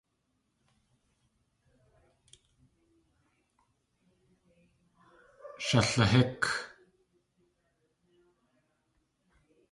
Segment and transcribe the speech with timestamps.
[5.65, 6.43] Shalahík!